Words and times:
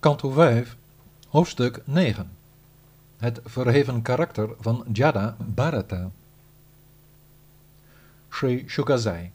Kanto 0.00 0.30
5, 0.30 0.76
hoofdstuk 1.28 1.82
9. 1.84 2.30
Het 3.16 3.40
verheven 3.44 4.02
karakter 4.02 4.50
van 4.60 4.84
Jada 4.92 5.36
Bharata. 5.38 6.10
Sri 8.30 8.64
Shukazai. 8.68 9.30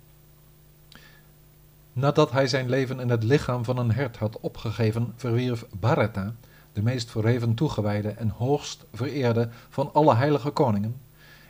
Nadat 1.94 2.32
hij 2.32 2.48
zijn 2.48 2.70
leven 2.70 3.00
in 3.00 3.10
het 3.10 3.24
lichaam 3.24 3.66
van 3.66 3.78
een 3.78 3.92
hert 3.92 4.18
had 4.18 4.40
opgegeven, 4.40 5.14
verwierf 5.16 5.66
Bharata, 5.80 6.34
de 6.74 6.82
meest 6.82 7.12
verheven 7.12 7.54
toegewijde 7.54 8.10
en 8.10 8.30
hoogst 8.30 8.86
vereerde 8.94 9.50
van 9.70 9.94
alle 9.94 10.16
heilige 10.16 10.50
koningen, 10.50 10.96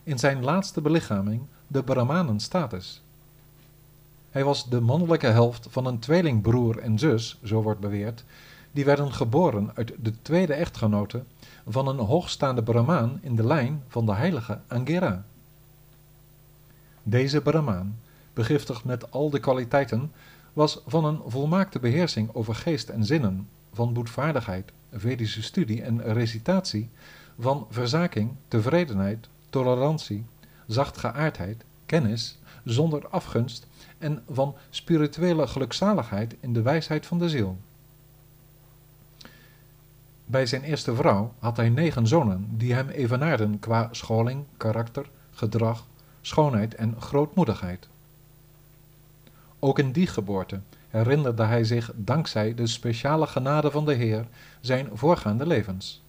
in 0.03 0.19
zijn 0.19 0.43
laatste 0.43 0.81
belichaming 0.81 1.41
de 1.67 1.83
Brahmanen-status. 1.83 3.01
Hij 4.29 4.43
was 4.43 4.69
de 4.69 4.81
mannelijke 4.81 5.27
helft 5.27 5.67
van 5.69 5.85
een 5.85 5.99
tweelingbroer 5.99 6.79
en 6.79 6.99
zus, 6.99 7.39
zo 7.43 7.61
wordt 7.61 7.79
beweerd, 7.79 8.23
die 8.75 8.85
werden 8.85 9.13
geboren 9.13 9.71
uit 9.73 9.93
de 9.99 10.21
tweede 10.21 10.53
echtgenote 10.53 11.23
van 11.67 11.87
een 11.87 11.97
hoogstaande 11.97 12.63
Brahmaan 12.63 13.19
in 13.21 13.35
de 13.35 13.45
lijn 13.45 13.83
van 13.87 14.05
de 14.05 14.13
heilige 14.13 14.59
Angera. 14.67 15.25
Deze 17.03 17.41
Brahmaan, 17.41 17.99
begiftigd 18.33 18.83
met 18.83 19.11
al 19.11 19.29
de 19.29 19.39
kwaliteiten, 19.39 20.11
was 20.53 20.81
van 20.87 21.05
een 21.05 21.19
volmaakte 21.27 21.79
beheersing 21.79 22.29
over 22.33 22.55
geest 22.55 22.89
en 22.89 23.05
zinnen, 23.05 23.47
van 23.73 23.93
boetvaardigheid, 23.93 24.71
Vedische 24.93 25.43
studie 25.43 25.81
en 25.81 26.13
recitatie, 26.13 26.89
van 27.39 27.67
verzaking, 27.69 28.31
tevredenheid, 28.47 29.27
tolerantie, 29.49 30.25
zachtgeaardheid, 30.67 31.63
kennis, 31.85 32.37
zonder 32.63 33.07
afgunst 33.07 33.67
en 33.97 34.23
van 34.29 34.55
spirituele 34.69 35.47
gelukzaligheid 35.47 36.35
in 36.39 36.53
de 36.53 36.61
wijsheid 36.61 37.05
van 37.05 37.19
de 37.19 37.29
ziel. 37.29 37.57
Bij 40.25 40.45
zijn 40.45 40.63
eerste 40.63 40.95
vrouw 40.95 41.33
had 41.39 41.57
hij 41.57 41.69
negen 41.69 42.07
zonen 42.07 42.47
die 42.57 42.73
hem 42.73 42.89
evenaarden 42.89 43.59
qua 43.59 43.89
scholing, 43.91 44.43
karakter, 44.57 45.09
gedrag, 45.31 45.85
schoonheid 46.21 46.75
en 46.75 47.01
grootmoedigheid. 47.01 47.87
Ook 49.59 49.79
in 49.79 49.91
die 49.91 50.07
geboorte 50.07 50.59
herinnerde 50.89 51.43
hij 51.43 51.63
zich 51.63 51.91
dankzij 51.95 52.53
de 52.53 52.67
speciale 52.67 53.27
genade 53.27 53.71
van 53.71 53.85
de 53.85 53.93
Heer 53.93 54.27
zijn 54.61 54.89
voorgaande 54.93 55.47
levens. 55.47 56.03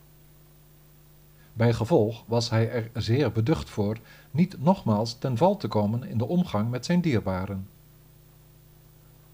Bij 1.53 1.73
gevolg 1.73 2.25
was 2.27 2.51
hij 2.51 2.71
er 2.71 2.91
zeer 2.95 3.33
beducht 3.33 3.71
voor 3.71 3.97
niet 4.31 4.57
nogmaals 4.63 5.19
ten 5.19 5.37
val 5.37 5.57
te 5.57 5.69
komen 5.69 6.05
in 6.05 6.19
de 6.19 6.27
omgang 6.27 6.71
met 6.71 6.85
zijn 6.85 7.01
dierbaren. 7.01 7.69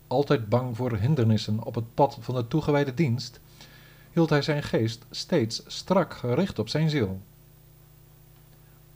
Altijd 0.07 0.49
bang 0.49 0.77
voor 0.77 0.97
hindernissen 0.97 1.65
op 1.65 1.75
het 1.75 1.95
pad 1.95 2.19
van 2.21 2.35
de 2.35 2.49
toegewijde 2.49 2.95
dienst, 2.95 3.41
hield 4.13 4.31
hij 4.31 4.43
zijn 4.43 4.63
geest 4.63 5.05
steeds 5.11 5.63
strak 5.67 6.15
gericht 6.15 6.59
op 6.59 6.69
zijn 6.69 6.91
ziel. 6.91 7.21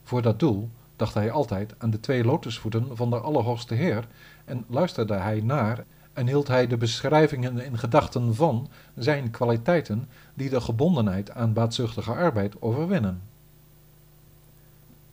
Voor 0.04 0.22
dat 0.22 0.38
doel 0.38 0.68
dacht 0.96 1.14
hij 1.14 1.30
altijd 1.30 1.74
aan 1.78 1.90
de 1.90 2.00
twee 2.00 2.24
lotusvoeten 2.24 2.96
van 2.96 3.10
de 3.10 3.18
Allerhoogste 3.18 3.74
Heer 3.74 4.06
en 4.44 4.64
luisterde 4.68 5.14
hij 5.14 5.40
naar 5.40 5.84
en 6.12 6.26
hield 6.26 6.48
hij 6.48 6.66
de 6.66 6.76
beschrijvingen 6.76 7.64
in 7.64 7.78
gedachten 7.78 8.34
van 8.34 8.68
zijn 8.94 9.30
kwaliteiten 9.30 10.08
die 10.34 10.50
de 10.50 10.60
gebondenheid 10.60 11.30
aan 11.30 11.52
baatzuchtige 11.52 12.12
arbeid 12.12 12.62
overwinnen. 12.62 13.20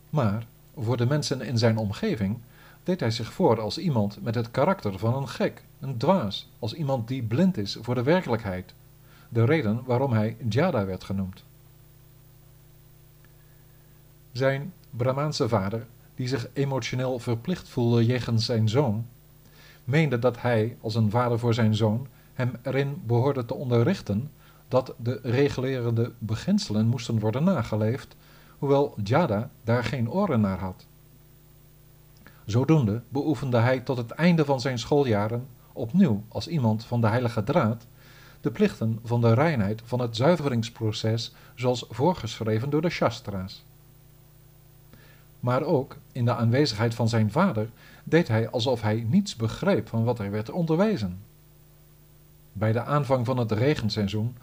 Maar 0.09 0.45
voor 0.77 0.97
de 0.97 1.05
mensen 1.05 1.41
in 1.41 1.57
zijn 1.57 1.77
omgeving 1.77 2.37
deed 2.83 2.99
hij 2.99 3.11
zich 3.11 3.33
voor 3.33 3.61
als 3.61 3.77
iemand 3.77 4.23
met 4.23 4.35
het 4.35 4.51
karakter 4.51 4.99
van 4.99 5.15
een 5.15 5.29
gek, 5.29 5.63
een 5.79 5.97
dwaas, 5.97 6.49
als 6.59 6.73
iemand 6.73 7.07
die 7.07 7.23
blind 7.23 7.57
is 7.57 7.77
voor 7.81 7.95
de 7.95 8.03
werkelijkheid, 8.03 8.73
de 9.33 9.45
reden 9.45 9.81
waarom 9.85 10.13
hij 10.13 10.37
Jada 10.49 10.85
werd 10.85 11.03
genoemd. 11.03 11.43
Zijn 14.31 14.73
Brahmaanse 14.89 15.49
vader, 15.49 15.85
die 16.15 16.27
zich 16.27 16.47
emotioneel 16.53 17.19
verplicht 17.19 17.69
voelde 17.69 18.05
jegens 18.05 18.45
zijn 18.45 18.69
zoon, 18.69 19.05
meende 19.83 20.19
dat 20.19 20.41
hij, 20.41 20.77
als 20.81 20.95
een 20.95 21.09
vader 21.09 21.39
voor 21.39 21.53
zijn 21.53 21.75
zoon, 21.75 22.07
hem 22.33 22.55
erin 22.61 23.01
behoorde 23.05 23.45
te 23.45 23.53
onderrichten 23.53 24.31
dat 24.67 24.93
de 24.97 25.19
regulerende 25.23 26.11
beginselen 26.19 26.87
moesten 26.87 27.19
worden 27.19 27.43
nageleefd, 27.43 28.15
hoewel 28.57 28.95
Jada 29.03 29.49
daar 29.63 29.83
geen 29.83 30.11
oren 30.11 30.41
naar 30.41 30.59
had. 30.59 30.85
Zodoende 32.45 33.01
beoefende 33.09 33.57
hij 33.57 33.79
tot 33.79 33.97
het 33.97 34.11
einde 34.11 34.45
van 34.45 34.61
zijn 34.61 34.79
schooljaren 34.79 35.47
opnieuw 35.73 36.23
als 36.27 36.47
iemand 36.47 36.85
van 36.85 37.01
de 37.01 37.07
heilige 37.07 37.43
draad 37.43 37.85
de 38.43 38.51
plichten 38.51 38.99
van 39.03 39.21
de 39.21 39.33
reinheid 39.33 39.81
van 39.85 39.99
het 39.99 40.15
zuiveringsproces 40.15 41.33
zoals 41.55 41.85
voorgeschreven 41.89 42.69
door 42.69 42.81
de 42.81 42.89
Shastra's. 42.89 43.63
Maar 45.39 45.63
ook 45.63 45.97
in 46.11 46.25
de 46.25 46.35
aanwezigheid 46.35 46.95
van 46.95 47.09
zijn 47.09 47.31
vader 47.31 47.69
deed 48.03 48.27
hij 48.27 48.49
alsof 48.49 48.81
hij 48.81 49.05
niets 49.09 49.35
begreep 49.35 49.87
van 49.87 50.03
wat 50.03 50.17
hij 50.17 50.31
werd 50.31 50.49
onderwezen. 50.49 51.19
Bij 52.53 52.71
de 52.71 52.83
aanvang 52.83 53.25
van 53.25 53.37
het 53.37 53.51
regenseizoen 53.51 54.35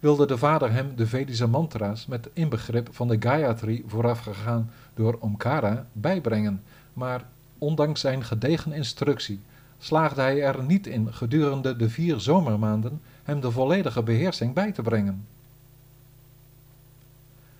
wilde 0.00 0.26
de 0.26 0.38
vader 0.38 0.72
hem 0.72 0.96
de 0.96 1.06
Vedische 1.06 1.46
mantra's 1.46 2.06
met 2.06 2.28
inbegrip 2.32 2.88
van 2.92 3.08
de 3.08 3.16
Gayatri 3.20 3.84
voorafgegaan 3.86 4.70
door 4.94 5.16
Omkara 5.20 5.86
bijbrengen, 5.92 6.62
maar 6.92 7.24
ondanks 7.58 8.00
zijn 8.00 8.24
gedegen 8.24 8.72
instructie 8.72 9.40
slaagde 9.78 10.20
hij 10.20 10.42
er 10.42 10.62
niet 10.62 10.86
in 10.86 11.12
gedurende 11.12 11.76
de 11.76 11.88
vier 11.88 12.20
zomermaanden 12.20 13.00
hem 13.24 13.40
de 13.40 13.50
volledige 13.50 14.02
beheersing 14.02 14.54
bij 14.54 14.72
te 14.72 14.82
brengen. 14.82 15.26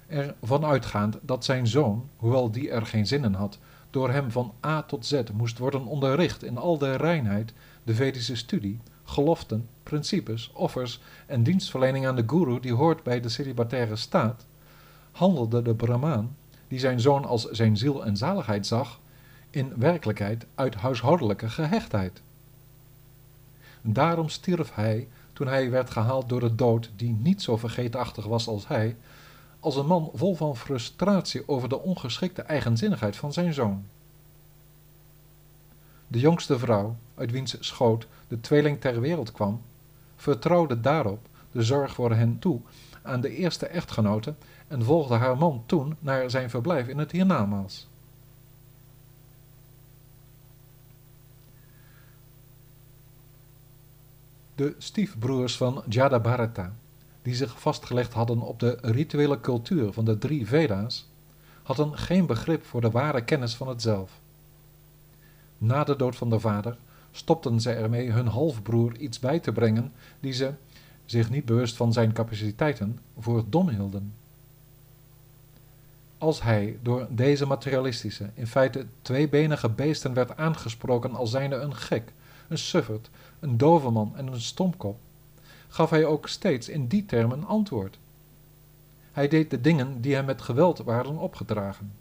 Ervan 0.07 0.65
uitgaand 0.65 1.19
dat 1.23 1.45
zijn 1.45 1.67
zoon, 1.67 2.09
hoewel 2.17 2.51
die 2.51 2.71
er 2.71 2.87
geen 2.87 3.07
zin 3.07 3.25
in 3.25 3.35
had, 3.35 3.59
door 3.91 4.11
hem 4.11 4.31
van 4.31 4.53
A 4.67 4.83
tot 4.83 5.07
Z 5.07 5.23
moest 5.33 5.59
worden 5.59 5.87
onderricht 5.87 6.45
in 6.45 6.59
al 6.59 6.79
de 6.79 6.97
reinheid, 6.97 7.53
de 7.83 7.95
Vedische 7.95 8.37
studie, 8.37 8.81
geloften, 9.05 9.69
principes, 9.83 10.51
offers 10.55 11.01
en 11.27 11.43
dienstverlening 11.43 12.07
aan 12.07 12.17
de 12.17 12.25
guru 12.27 12.61
die 12.61 12.73
hoort 12.73 13.03
bij 13.03 13.21
de 13.21 13.29
celibataire 13.29 13.97
staat, 13.97 14.47
handelde 15.13 15.63
de 15.63 15.75
Brahmaan, 15.75 16.37
die 16.69 16.79
zijn 16.79 17.01
zoon 17.01 17.25
als 17.25 17.51
zijn 17.51 17.77
ziel 17.77 18.05
en 18.05 18.17
zaligheid 18.17 18.67
zag, 18.67 19.01
in 19.51 19.73
werkelijkheid 19.77 20.47
uit 20.55 20.75
huishoudelijke 20.75 21.49
gehechtheid. 21.49 22.23
Daarom 23.83 24.29
stierf 24.29 24.75
hij 24.75 25.09
toen 25.35 25.47
hij 25.47 25.71
werd 25.71 25.91
gehaald 25.91 26.29
door 26.29 26.41
de 26.41 26.55
dood 26.55 26.91
die 26.97 27.17
niet 27.23 27.43
zo 27.43 27.57
vergeetachtig 27.57 28.25
was 28.25 28.47
als 28.47 28.69
hij, 28.69 28.97
als 29.61 29.77
een 29.77 29.87
man 29.87 30.11
vol 30.15 30.35
van 30.35 30.57
frustratie 30.57 31.49
over 31.49 31.69
de 31.69 31.81
ongeschikte 31.81 32.43
eigenzinnigheid 32.43 33.17
van 33.17 33.33
zijn 33.33 33.55
zoon. 33.55 33.85
De 36.07 36.19
jongste 36.19 36.59
vrouw, 36.59 36.97
uit 37.15 37.31
wiens 37.31 37.57
schoot 37.61 38.07
de 38.29 38.41
tweeling 38.41 38.81
ter 38.81 39.01
wereld 39.01 39.33
kwam, 39.33 39.61
vertrouwde 40.17 40.81
daarop 40.81 41.29
de 41.53 41.63
zorg 41.63 41.95
voor 41.95 42.13
hen 42.13 42.39
toe 42.39 42.61
aan 43.03 43.21
de 43.21 43.37
eerste 43.37 43.67
echtgenote 43.67 44.35
en 44.69 44.85
volgde 44.85 45.15
haar 45.15 45.39
man 45.39 45.63
toen 45.67 45.97
naar 46.01 46.31
zijn 46.31 46.51
verblijf 46.51 46.89
in 46.89 46.99
het 46.99 47.11
hiernamaals. 47.11 47.87
De 54.55 54.75
stiefbroers 54.79 55.57
van 55.57 55.83
Jadabharata, 55.89 56.73
die 57.23 57.35
zich 57.35 57.61
vastgelegd 57.61 58.13
hadden 58.13 58.41
op 58.41 58.61
de 58.61 58.79
rituele 58.83 59.41
cultuur 59.41 59.93
van 59.93 60.05
de 60.05 60.19
drie 60.19 60.47
Veda's, 60.47 61.09
hadden 61.63 61.99
geen 61.99 62.27
begrip 62.27 62.65
voor 62.65 62.81
de 62.81 62.91
ware 62.91 63.25
kennis 63.25 63.55
van 63.55 63.69
het 63.69 63.83
zelf. 63.83 64.21
Na 65.59 65.85
de 65.85 65.97
dood 65.97 66.17
van 66.17 66.31
de 66.31 66.41
vader 66.41 66.77
stopten 67.11 67.61
zij 67.61 67.77
ermee 67.77 68.11
hun 68.11 68.27
halfbroer 68.27 68.97
iets 68.97 69.19
bij 69.19 69.39
te 69.39 69.53
brengen 69.53 69.93
die 70.21 70.33
ze, 70.33 70.53
zich 71.05 71.31
niet 71.31 71.45
bewust 71.45 71.77
van 71.77 71.93
zijn 71.93 72.13
capaciteiten, 72.13 72.99
voor 73.19 73.45
dom 73.49 73.69
hielden. 73.69 74.15
Als 76.19 76.43
hij 76.43 76.79
door 76.83 77.07
deze 77.11 77.47
materialistische, 77.47 78.31
in 78.35 78.47
feite 78.47 78.87
tweebenige 79.03 79.69
beesten 79.69 80.15
werd 80.15 80.37
aangesproken 80.37 81.15
als 81.15 81.31
zijnde 81.31 81.57
een 81.57 81.75
gek, 81.75 82.13
een 82.55 82.61
sufferd, 82.61 83.11
een 83.41 83.57
doveman 83.57 84.13
en 84.17 84.27
een 84.27 84.41
stomkop, 84.41 84.99
gaf 85.69 85.91
hij 85.91 86.05
ook 86.05 86.29
steeds 86.29 86.69
in 86.69 86.87
die 86.87 87.07
termen 87.07 87.45
antwoord. 87.45 87.99
Hij 89.13 89.29
deed 89.29 89.51
de 89.51 89.61
dingen 89.61 90.01
die 90.01 90.15
hem 90.15 90.25
met 90.25 90.43
geweld 90.43 90.79
waren 90.79 91.19
opgedragen. 91.19 91.93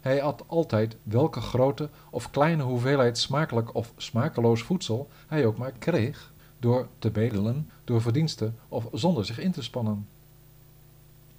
Hij 0.00 0.22
at 0.22 0.42
altijd 0.46 0.96
welke 1.02 1.40
grote 1.40 1.88
of 2.10 2.30
kleine 2.30 2.62
hoeveelheid 2.62 3.18
smakelijk 3.18 3.74
of 3.74 3.92
smakeloos 3.96 4.62
voedsel 4.62 5.08
hij 5.26 5.46
ook 5.46 5.56
maar 5.56 5.72
kreeg, 5.72 6.32
door 6.58 6.86
te 6.98 7.10
bedelen, 7.10 7.70
door 7.84 8.00
verdiensten 8.00 8.56
of 8.68 8.88
zonder 8.92 9.24
zich 9.24 9.38
in 9.38 9.52
te 9.52 9.62
spannen. 9.62 10.06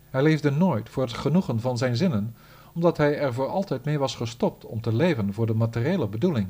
Hij 0.10 0.24
leefde 0.24 0.51
nooit 0.51 0.89
voor 0.89 1.04
het 1.04 1.13
genoegen 1.13 1.60
van 1.60 1.77
zijn 1.77 1.95
zinnen, 1.95 2.36
omdat 2.74 2.98
hij 2.98 3.18
er 3.18 3.33
voor 3.33 3.48
altijd 3.48 3.86
mee 3.86 4.00
was 4.00 4.16
gestopt 4.16 4.66
om 4.66 4.81
te 4.81 4.94
leven 4.94 5.33
voor 5.33 5.45
de 5.45 5.54
materiële 5.54 6.07
bedoeling. 6.07 6.48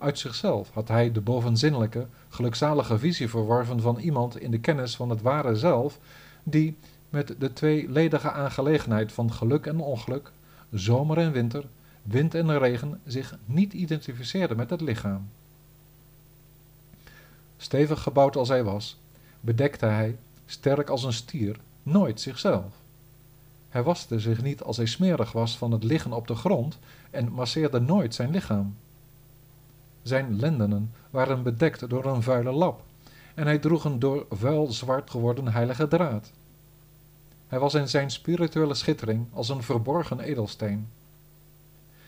Uit 0.00 0.18
zichzelf 0.18 0.70
had 0.70 0.88
hij 0.88 1.12
de 1.12 1.20
bovenzinnelijke, 1.20 2.06
gelukzalige 2.28 2.98
visie 2.98 3.28
verworven 3.28 3.80
van 3.80 3.98
iemand 3.98 4.40
in 4.40 4.50
de 4.50 4.60
kennis 4.60 4.96
van 4.96 5.10
het 5.10 5.22
ware 5.22 5.56
zelf, 5.56 5.98
die 6.42 6.76
met 7.08 7.34
de 7.38 7.52
tweeledige 7.52 8.30
aangelegenheid 8.30 9.12
van 9.12 9.32
geluk 9.32 9.66
en 9.66 9.80
ongeluk, 9.80 10.32
zomer 10.70 11.18
en 11.18 11.32
winter, 11.32 11.64
wind 12.02 12.34
en 12.34 12.58
regen, 12.58 13.00
zich 13.04 13.38
niet 13.44 13.72
identificeerde 13.72 14.54
met 14.54 14.70
het 14.70 14.80
lichaam. 14.80 15.28
Stevig 17.56 18.02
gebouwd 18.02 18.36
als 18.36 18.48
hij 18.48 18.64
was, 18.64 18.98
bedekte 19.40 19.86
hij, 19.86 20.16
sterk 20.46 20.88
als 20.88 21.04
een 21.04 21.12
stier, 21.12 21.56
nooit 21.82 22.20
zichzelf. 22.20 22.72
Hij 23.68 23.82
waste 23.82 24.20
zich 24.20 24.42
niet 24.42 24.62
als 24.62 24.76
hij 24.76 24.86
smerig 24.86 25.32
was 25.32 25.58
van 25.58 25.72
het 25.72 25.84
liggen 25.84 26.12
op 26.12 26.26
de 26.26 26.34
grond 26.34 26.78
en 27.10 27.32
masseerde 27.32 27.80
nooit 27.80 28.14
zijn 28.14 28.30
lichaam. 28.30 28.76
Zijn 30.02 30.40
lendenen 30.40 30.92
waren 31.10 31.42
bedekt 31.42 31.88
door 31.88 32.04
een 32.04 32.22
vuile 32.22 32.52
lap 32.52 32.82
en 33.34 33.46
hij 33.46 33.58
droeg 33.58 33.84
een 33.84 33.98
door 33.98 34.26
vuil 34.30 34.72
zwart 34.72 35.10
geworden 35.10 35.48
heilige 35.48 35.88
draad. 35.88 36.32
Hij 37.48 37.58
was 37.58 37.74
in 37.74 37.88
zijn 37.88 38.10
spirituele 38.10 38.74
schittering 38.74 39.26
als 39.32 39.48
een 39.48 39.62
verborgen 39.62 40.20
edelsteen. 40.20 40.88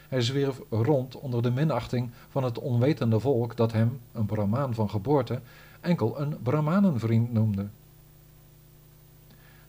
Hij 0.08 0.20
zwierf 0.20 0.60
rond 0.70 1.16
onder 1.16 1.42
de 1.42 1.50
minachting 1.50 2.10
van 2.28 2.44
het 2.44 2.58
onwetende 2.58 3.20
volk 3.20 3.56
dat 3.56 3.72
hem, 3.72 4.00
een 4.12 4.26
Brahmaan 4.26 4.74
van 4.74 4.90
geboorte, 4.90 5.40
enkel 5.80 6.20
een 6.20 6.42
Brahmanenvriend 6.42 7.32
noemde. 7.32 7.66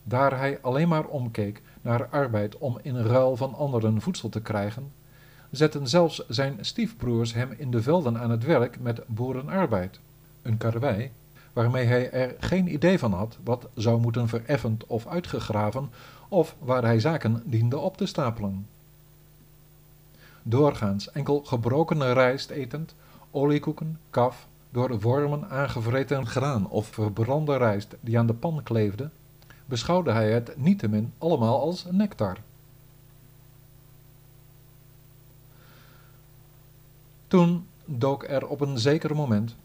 Daar 0.02 0.38
hij 0.38 0.58
alleen 0.60 0.88
maar 0.88 1.04
omkeek 1.04 1.62
naar 1.82 2.06
arbeid 2.08 2.58
om 2.58 2.78
in 2.82 2.96
ruil 2.96 3.36
van 3.36 3.54
anderen 3.54 4.00
voedsel 4.00 4.28
te 4.28 4.40
krijgen, 4.40 4.92
zetten 5.56 5.88
zelfs 5.88 6.26
zijn 6.28 6.58
stiefbroers 6.60 7.34
hem 7.34 7.54
in 7.56 7.70
de 7.70 7.82
velden 7.82 8.18
aan 8.18 8.30
het 8.30 8.44
werk 8.44 8.80
met 8.80 9.00
boerenarbeid, 9.06 10.00
een 10.42 10.56
karwei, 10.56 11.10
waarmee 11.52 11.86
hij 11.86 12.10
er 12.10 12.34
geen 12.38 12.72
idee 12.72 12.98
van 12.98 13.12
had 13.12 13.38
wat 13.44 13.68
zou 13.74 14.00
moeten 14.00 14.28
vereffend 14.28 14.86
of 14.86 15.06
uitgegraven, 15.06 15.90
of 16.28 16.56
waar 16.58 16.82
hij 16.82 17.00
zaken 17.00 17.42
diende 17.44 17.78
op 17.78 17.96
te 17.96 18.06
stapelen. 18.06 18.66
Doorgaans 20.42 21.10
enkel 21.10 21.42
gebrokene 21.44 22.12
rijst 22.12 22.50
etend, 22.50 22.94
oliekoeken, 23.30 23.98
kaf, 24.10 24.46
door 24.70 25.00
wormen 25.00 25.50
aangevreten 25.50 26.26
graan 26.26 26.68
of 26.68 26.86
verbrande 26.86 27.56
rijst 27.56 27.94
die 28.00 28.18
aan 28.18 28.26
de 28.26 28.34
pan 28.34 28.60
kleefde, 28.62 29.10
beschouwde 29.66 30.12
hij 30.12 30.32
het 30.32 30.56
niettemin 30.56 31.12
allemaal 31.18 31.60
als 31.60 31.86
nectar. 31.90 32.36
Toen 37.28 37.66
dook 37.84 38.24
er 38.28 38.46
op 38.46 38.60
een 38.60 38.78
zeker 38.78 39.14
moment 39.16 39.56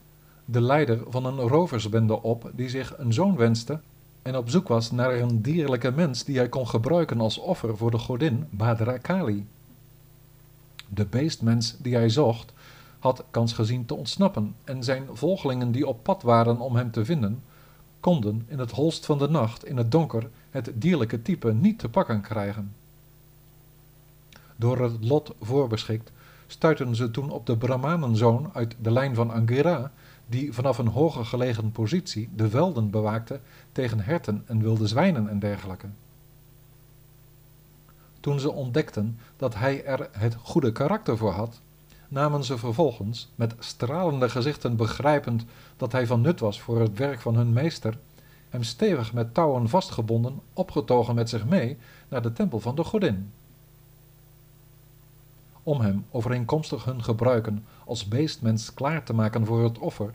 de 0.45 0.61
leider 0.61 0.99
van 1.07 1.25
een 1.25 1.39
roversbende 1.39 2.21
op 2.21 2.51
die 2.55 2.69
zich 2.69 2.97
een 2.97 3.13
zoon 3.13 3.35
wenste 3.35 3.79
en 4.21 4.35
op 4.35 4.49
zoek 4.49 4.67
was 4.67 4.91
naar 4.91 5.13
een 5.13 5.41
dierlijke 5.41 5.91
mens 5.91 6.23
die 6.23 6.37
hij 6.37 6.49
kon 6.49 6.67
gebruiken 6.67 7.19
als 7.19 7.37
offer 7.37 7.77
voor 7.77 7.91
de 7.91 7.97
godin 7.97 8.45
Badra 8.49 8.97
Kali. 8.97 9.47
De 10.87 11.05
beestmens 11.05 11.75
die 11.77 11.95
hij 11.95 12.09
zocht 12.09 12.53
had 12.99 13.23
kans 13.31 13.53
gezien 13.53 13.85
te 13.85 13.95
ontsnappen 13.95 14.55
en 14.63 14.83
zijn 14.83 15.07
volgelingen 15.13 15.71
die 15.71 15.87
op 15.87 16.03
pad 16.03 16.21
waren 16.21 16.59
om 16.59 16.75
hem 16.75 16.91
te 16.91 17.05
vinden, 17.05 17.43
konden 17.99 18.45
in 18.47 18.59
het 18.59 18.71
holst 18.71 19.05
van 19.05 19.17
de 19.17 19.29
nacht 19.29 19.65
in 19.65 19.77
het 19.77 19.91
donker 19.91 20.29
het 20.49 20.71
dierlijke 20.73 21.21
type 21.21 21.53
niet 21.53 21.79
te 21.79 21.89
pakken 21.89 22.21
krijgen. 22.21 22.73
Door 24.55 24.81
het 24.81 25.03
lot 25.03 25.33
voorbeschikt 25.41 26.11
stuitten 26.51 26.95
ze 26.95 27.11
toen 27.11 27.31
op 27.31 27.45
de 27.45 27.57
Brahmanenzoon 27.57 28.49
uit 28.53 28.75
de 28.81 28.91
lijn 28.91 29.15
van 29.15 29.31
Angira, 29.31 29.91
die 30.27 30.53
vanaf 30.53 30.77
een 30.77 30.87
hoger 30.87 31.25
gelegen 31.25 31.71
positie 31.71 32.29
de 32.35 32.49
velden 32.49 32.89
bewaakte 32.89 33.39
tegen 33.71 33.99
herten 33.99 34.43
en 34.45 34.61
wilde 34.61 34.87
zwijnen 34.87 35.29
en 35.29 35.39
dergelijke. 35.39 35.87
Toen 38.19 38.39
ze 38.39 38.51
ontdekten 38.51 39.17
dat 39.37 39.55
hij 39.55 39.85
er 39.85 40.09
het 40.11 40.35
goede 40.41 40.71
karakter 40.71 41.17
voor 41.17 41.31
had, 41.31 41.61
namen 42.07 42.43
ze 42.43 42.57
vervolgens, 42.57 43.29
met 43.35 43.55
stralende 43.59 44.29
gezichten 44.29 44.75
begrijpend 44.75 45.45
dat 45.77 45.91
hij 45.91 46.07
van 46.07 46.21
nut 46.21 46.39
was 46.39 46.61
voor 46.61 46.79
het 46.79 46.97
werk 46.97 47.21
van 47.21 47.35
hun 47.35 47.53
meester, 47.53 47.97
hem 48.49 48.63
stevig 48.63 49.13
met 49.13 49.33
touwen 49.33 49.69
vastgebonden, 49.69 50.39
opgetogen 50.53 51.15
met 51.15 51.29
zich 51.29 51.45
mee 51.45 51.77
naar 52.07 52.21
de 52.21 52.33
tempel 52.33 52.59
van 52.59 52.75
de 52.75 52.83
godin. 52.83 53.31
Om 55.69 55.81
hem 55.81 56.05
overeenkomstig 56.11 56.85
hun 56.85 57.03
gebruiken 57.03 57.65
als 57.85 58.07
beestmens 58.07 58.73
klaar 58.73 59.03
te 59.03 59.13
maken 59.13 59.45
voor 59.45 59.63
het 59.63 59.77
offer, 59.77 60.13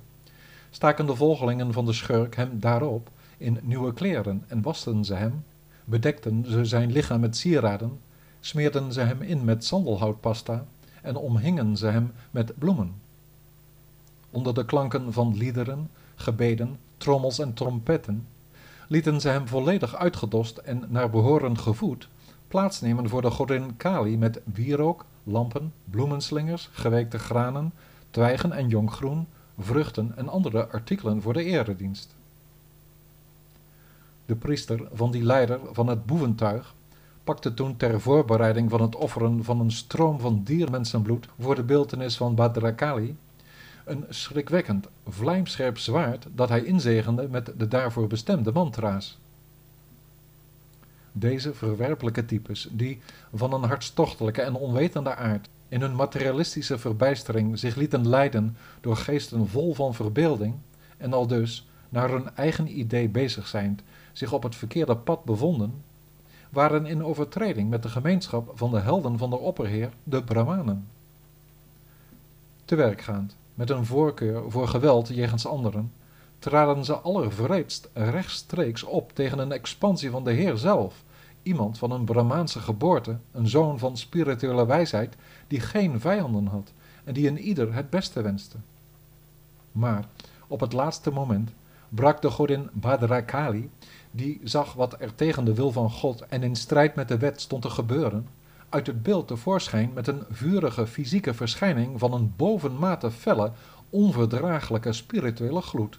staken 0.71 1.07
de 1.07 1.17
volgelingen 1.17 1.73
van 1.73 1.85
de 1.85 1.93
schurk 1.93 2.37
hem 2.37 2.61
daarop 2.61 3.11
in 3.37 3.59
nieuwe 3.63 3.93
kleren 3.93 4.45
en 4.47 4.63
wasten 4.63 5.05
ze 5.05 5.15
hem, 5.15 5.45
bedekten 5.85 6.45
ze 6.49 6.65
zijn 6.65 6.93
lichaam 6.93 7.21
met 7.21 7.37
sieraden, 7.37 8.01
smeerden 8.41 8.93
ze 8.93 9.01
hem 9.01 9.23
in 9.23 9.45
met 9.45 9.65
sandelhoutpasta 9.65 10.65
en 11.03 11.17
omhingen 11.17 11.77
ze 11.77 11.87
hem 11.87 12.13
met 12.31 12.59
bloemen. 12.59 12.95
Onder 14.31 14.55
de 14.55 14.65
klanken 14.65 15.13
van 15.13 15.37
liederen, 15.37 15.91
gebeden, 16.15 16.79
trommels 16.97 17.39
en 17.39 17.55
trompetten 17.55 18.27
lieten 18.89 19.21
ze 19.21 19.29
hem 19.29 19.49
volledig 19.49 19.97
uitgedost 19.97 20.59
en 20.59 20.85
naar 20.89 21.11
behoren 21.11 21.59
gevoed 21.59 22.09
plaatsnemen 22.49 23.09
voor 23.09 23.23
de 23.23 23.31
godin 23.31 23.77
Kali 23.77 24.19
met 24.19 24.41
wierook, 24.45 25.05
lampen, 25.25 25.73
bloemenslingers, 25.85 26.69
geweekte 26.73 27.19
granen, 27.19 27.73
twijgen 28.11 28.53
en 28.53 28.69
jonggroen, 28.69 29.27
vruchten 29.59 30.13
en 30.17 30.29
andere 30.29 30.69
artikelen 30.69 31.23
voor 31.23 31.33
de 31.33 31.45
eredienst. 31.45 32.15
De 34.27 34.35
priester 34.35 34.89
van 34.93 35.11
die 35.11 35.23
leider 35.23 35.61
van 35.73 35.87
het 35.87 36.07
boeventuig 36.07 36.75
pakte 37.25 37.55
toen 37.55 37.77
ter 37.77 38.01
voorbereiding 38.01 38.71
van 38.71 38.83
het 38.83 38.97
offeren 38.97 39.45
van 39.45 39.61
een 39.61 39.71
stroom 39.71 40.21
van 40.21 40.43
diermensenbloed 40.45 41.29
voor 41.41 41.55
de 41.55 41.63
beeltenis 41.63 42.17
van 42.17 42.35
Badrakali 42.35 43.17
een 43.85 44.05
schrikwekkend, 44.09 44.89
vlijmscherp 45.09 45.79
zwaard 45.79 46.27
dat 46.35 46.49
hij 46.49 46.65
inzegende 46.65 47.29
met 47.31 47.53
de 47.57 47.69
daarvoor 47.69 48.07
bestemde 48.07 48.53
mantra's. 48.53 49.19
Deze 51.17 51.55
verwerpelijke 51.55 52.25
types, 52.25 52.69
die 52.71 53.01
van 53.35 53.53
een 53.53 53.63
hartstochtelijke 53.63 54.43
en 54.43 54.55
onwetende 54.55 55.15
aard 55.15 55.49
in 55.69 55.81
hun 55.81 55.95
materialistische 55.95 56.79
verbijstering 56.79 57.59
zich 57.59 57.75
lieten 57.75 58.09
leiden 58.09 58.57
door 58.81 58.97
geesten 58.97 59.49
vol 59.49 59.75
van 59.75 59.95
verbeelding 59.95 60.55
en 60.97 61.13
al 61.13 61.27
dus, 61.27 61.69
naar 61.89 62.11
hun 62.11 62.37
eigen 62.37 62.79
idee 62.79 63.09
bezig 63.09 63.47
zijnd, 63.47 63.83
zich 64.13 64.33
op 64.33 64.43
het 64.43 64.57
verkeerde 64.57 64.97
pad 64.97 65.25
bevonden, 65.25 65.83
waren 66.51 66.87
in 66.87 67.05
overtreding 67.05 67.71
met 67.71 67.83
de 67.83 67.89
gemeenschap 67.89 68.53
van 68.55 68.71
de 68.71 68.81
helden 68.81 69.19
van 69.19 69.31
de 69.31 69.39
opperheer, 69.39 69.91
de 70.05 70.23
Brahmanen. 70.23 70.89
Te 72.65 72.75
werk 72.75 73.01
gaand, 73.01 73.37
met 73.55 73.71
een 73.71 73.87
voorkeur 73.87 74.51
voor 74.51 74.69
geweld 74.69 75.09
jegens 75.09 75.47
anderen, 75.47 75.93
traden 76.39 76.85
ze 76.85 76.95
allervreedst 76.95 77.89
rechtstreeks 77.93 78.83
op 78.83 79.13
tegen 79.13 79.39
een 79.39 79.53
expansie 79.53 80.11
van 80.11 80.25
de 80.25 80.33
Heer 80.33 80.57
zelf, 80.57 81.03
iemand 81.45 81.79
van 81.79 81.91
een 81.91 82.05
Brahmaanse 82.05 82.61
geboorte, 82.61 83.17
een 83.33 83.49
zoon 83.49 83.79
van 83.79 83.97
spirituele 83.97 84.67
wijsheid, 84.67 85.17
die 85.47 85.61
geen 85.61 86.01
vijanden 86.01 86.47
had 86.47 86.73
en 87.05 87.15
die 87.15 87.27
in 87.27 87.39
ieder 87.39 87.75
het 87.75 87.91
beste 87.91 88.23
wenste. 88.23 88.57
Maar 89.73 90.05
op 90.47 90.61
het 90.61 90.73
laatste 90.73 91.11
moment 91.11 91.51
brak 91.89 92.23
de 92.23 92.31
godin 92.31 92.69
Badrakali, 92.73 93.71
die 94.11 94.41
zag 94.45 94.73
wat 94.73 94.97
er 95.01 95.15
tegen 95.15 95.45
de 95.45 95.55
wil 95.55 95.73
van 95.73 95.91
God 95.91 96.27
en 96.29 96.43
in 96.43 96.57
strijd 96.57 96.95
met 96.95 97.09
de 97.09 97.19
wet 97.19 97.41
stond 97.41 97.63
te 97.63 97.71
gebeuren, 97.71 98.29
uit 98.69 98.87
het 98.87 99.03
beeld 99.03 99.29
tevoorschijn 99.29 99.91
met 99.95 100.07
een 100.07 100.23
vurige 100.31 100.87
fysieke 100.87 101.35
verschijning 101.35 101.99
van 101.99 102.13
een 102.13 102.33
bovenmate 102.37 103.11
felle, 103.11 103.53
onverdraaglijke 103.91 104.93
spirituele 104.93 105.61
gloed. 105.61 105.99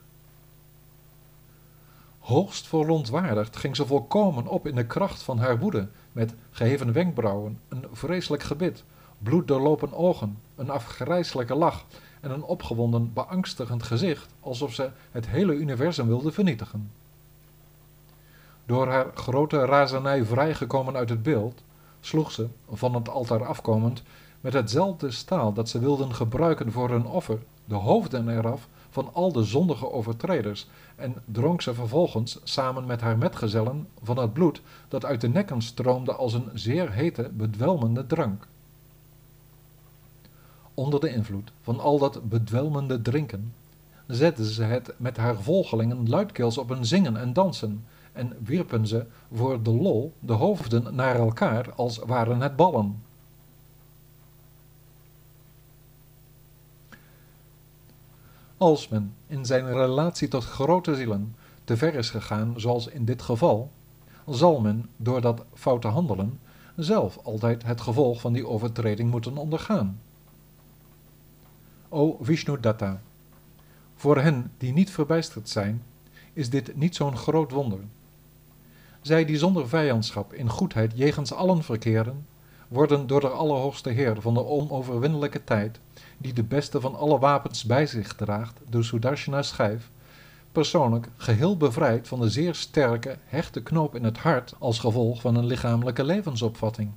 Hoogst 2.26 2.68
verontwaardigd 2.68 3.58
ging 3.58 3.76
ze 3.76 3.86
volkomen 3.86 4.48
op 4.48 4.68
in 4.68 4.76
de 4.76 4.86
kracht 4.86 5.24
van 5.24 5.38
haar 5.38 5.60
woede, 5.60 5.88
met 6.12 6.34
geheven 6.52 6.94
wenkbrauwen, 6.94 7.60
een 7.68 7.86
vreselijk 7.92 8.44
gebit, 8.44 8.84
bloeddoorlopen 9.18 9.94
ogen, 9.94 10.38
een 10.56 10.70
afgrijselijke 10.70 11.56
lach 11.56 11.86
en 12.22 12.32
een 12.32 12.44
opgewonden, 12.44 13.14
beangstigend 13.14 13.84
gezicht, 13.84 14.28
alsof 14.40 14.74
ze 14.74 14.90
het 15.12 15.28
hele 15.28 15.54
universum 15.54 16.08
wilde 16.08 16.32
vernietigen. 16.32 16.92
Door 18.66 18.88
haar 18.88 19.12
grote 19.14 19.66
razernij 19.66 20.26
vrijgekomen 20.26 20.96
uit 20.96 21.10
het 21.10 21.24
beeld, 21.24 21.64
sloeg 22.00 22.32
ze, 22.32 22.48
van 22.72 22.96
het 22.96 23.10
altaar 23.10 23.46
afkomend, 23.46 24.04
met 24.42 24.54
hetzelfde 24.54 25.12
staal 25.12 25.54
dat 25.54 25.70
ze 25.70 25.80
wilden 25.80 26.16
gebruiken 26.16 26.72
voor 26.72 26.90
hun 26.90 27.06
offer, 27.06 27.40
de 27.66 27.76
hoofden 27.76 28.30
eraf 28.30 28.68
van 28.96 29.14
al 29.14 29.32
de 29.32 29.44
zondige 29.44 29.92
overtreders 29.92 30.68
en 30.96 31.16
dronk 31.26 31.62
ze 31.62 31.74
vervolgens 31.74 32.40
samen 32.44 32.86
met 32.86 33.02
haar 33.02 33.18
metgezellen 33.18 33.88
van 34.04 34.18
het 34.18 34.34
bloed 34.34 34.62
dat 34.88 35.06
uit 35.06 35.22
de 35.22 35.28
nekken 35.28 35.62
stroomde 35.62 36.14
als 36.14 36.34
een 36.34 36.50
zeer 36.54 36.92
hete, 36.92 37.30
bedwelmende 37.34 38.06
drank. 38.06 38.48
onder 40.74 41.00
de 41.00 41.10
invloed 41.10 41.52
van 41.62 41.80
al 41.80 42.00
dat 42.00 42.30
bedwelmende 42.30 43.02
drinken, 43.02 43.54
zette 44.08 44.54
ze 44.54 44.64
het 44.64 44.94
met 44.98 45.18
haar 45.18 45.36
volgelingen 45.36 46.10
luidkeels 46.10 46.58
op 46.58 46.70
een 46.70 46.86
zingen 46.86 47.18
en 47.18 47.34
dansen 47.34 47.86
en 48.14 48.38
wierpen 48.44 48.88
ze 48.88 49.06
voor 49.34 49.64
de 49.64 49.72
lol 49.72 50.14
de 50.20 50.34
hoofden 50.34 50.96
naar 50.96 51.16
elkaar 51.16 51.74
als 51.74 51.98
waren 51.98 52.42
het 52.42 52.56
ballen. 52.56 53.04
Als 58.58 58.88
men 58.88 59.14
in 59.28 59.46
zijn 59.46 59.74
relatie 59.74 60.28
tot 60.28 60.44
grote 60.44 60.96
zielen 60.96 61.36
te 61.64 61.78
ver 61.78 61.96
is 61.96 62.10
gegaan, 62.10 62.54
zoals 62.58 62.88
in 62.88 63.06
dit 63.06 63.22
geval, 63.22 63.72
zal 64.28 64.62
men 64.62 64.90
door 64.98 65.22
dat 65.22 65.46
foute 65.54 65.88
handelen 65.88 66.40
zelf 66.76 67.20
altijd 67.24 67.64
het 67.64 67.82
gevolg 67.82 68.22
van 68.22 68.34
die 68.34 68.48
overtreding 68.48 69.12
moeten 69.12 69.38
ondergaan. 69.38 70.00
O 71.90 72.18
Vishnu 72.22 72.60
Datta, 72.60 73.02
voor 73.96 74.18
hen 74.18 74.52
die 74.58 74.74
niet 74.74 74.92
verbijsterd 74.92 75.50
zijn, 75.50 75.84
is 76.34 76.50
dit 76.50 76.76
niet 76.76 76.96
zo'n 76.96 77.18
groot 77.18 77.52
wonder. 77.52 77.80
Zij 79.02 79.26
die 79.26 79.38
zonder 79.38 79.68
vijandschap 79.68 80.34
in 80.34 80.50
goedheid 80.50 80.92
jegens 80.96 81.34
allen 81.34 81.64
verkeren, 81.64 82.26
worden 82.68 83.08
door 83.08 83.20
de 83.20 83.30
Allerhoogste 83.30 83.90
Heer 83.90 84.22
van 84.22 84.34
de 84.34 84.46
onoverwinnelijke 84.46 85.44
tijd, 85.44 85.80
die 86.18 86.34
de 86.34 86.44
beste 86.44 86.82
van 86.82 86.96
alle 86.96 87.20
wapens 87.20 87.64
bij 87.64 87.86
zich 87.86 88.14
draagt, 88.14 88.60
de 88.70 88.84
Sudarshana 88.84 89.42
schijf, 89.42 89.90
persoonlijk 90.52 91.08
geheel 91.18 91.58
bevrijd 91.58 92.08
van 92.08 92.20
de 92.20 92.30
zeer 92.30 92.56
sterke, 92.56 93.18
hechte 93.26 93.62
knoop 93.64 93.96
in 93.96 94.04
het 94.04 94.18
hart 94.18 94.56
als 94.60 94.80
gevolg 94.80 95.22
van 95.22 95.36
een 95.36 95.46
lichamelijke 95.46 96.04
levensopvatting. 96.04 96.92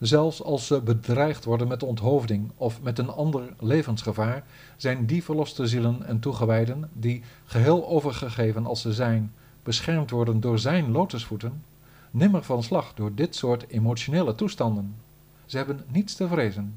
Zelfs 0.00 0.42
als 0.42 0.66
ze 0.66 0.80
bedreigd 0.80 1.44
worden 1.44 1.68
met 1.68 1.82
onthoofding 1.82 2.50
of 2.56 2.82
met 2.82 2.98
een 2.98 3.10
ander 3.10 3.42
levensgevaar, 3.60 4.44
zijn 4.76 5.06
die 5.06 5.24
verloste 5.24 5.66
zielen 5.66 6.06
en 6.06 6.20
toegewijden, 6.20 6.90
die 6.92 7.22
geheel 7.44 7.88
overgegeven 7.88 8.66
als 8.66 8.80
ze 8.80 8.92
zijn, 8.92 9.32
beschermd 9.62 10.10
worden 10.10 10.40
door 10.40 10.58
zijn 10.58 10.90
lotusvoeten, 10.90 11.62
nimmer 12.10 12.42
van 12.42 12.62
slag 12.62 12.94
door 12.94 13.14
dit 13.14 13.34
soort 13.34 13.68
emotionele 13.68 14.34
toestanden. 14.34 14.94
Ze 15.46 15.56
hebben 15.56 15.84
niets 15.88 16.14
te 16.14 16.28
vrezen. 16.28 16.74